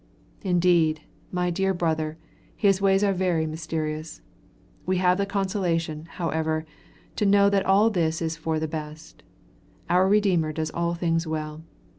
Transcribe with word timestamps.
Indeed, 0.41 1.01
my 1.31 1.51
dear 1.51 1.75
brother, 1.75 2.17
His 2.55 2.81
ways 2.81 3.03
are 3.03 3.13
very 3.13 3.45
mysterious. 3.45 4.19
We 4.83 4.97
have 4.97 5.19
the 5.19 5.27
consolation, 5.27 6.05
however, 6.13 6.65
to 7.17 7.25
know 7.27 7.51
that 7.51 7.67
all 7.67 7.95
is 7.95 8.35
for 8.35 8.59
the 8.59 8.67
best. 8.67 9.21
Our 9.91 10.07
Redeemer 10.09 10.53
does 10.53 10.71
all 10.71 10.95
things 10.95 11.27
well. 11.27 11.61